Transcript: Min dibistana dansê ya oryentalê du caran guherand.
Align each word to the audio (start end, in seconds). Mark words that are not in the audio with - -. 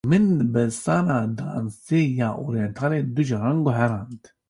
Min 0.09 0.25
dibistana 0.39 1.17
dansê 1.37 2.01
ya 2.19 2.29
oryentalê 2.47 2.99
du 3.15 3.23
caran 3.29 3.59
guherand. 3.65 4.21